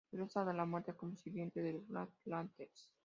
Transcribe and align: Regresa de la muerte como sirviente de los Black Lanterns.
Regresa 0.11 0.43
de 0.43 0.51
la 0.55 0.65
muerte 0.65 0.95
como 0.95 1.15
sirviente 1.15 1.61
de 1.61 1.73
los 1.73 1.87
Black 1.87 2.09
Lanterns. 2.25 2.91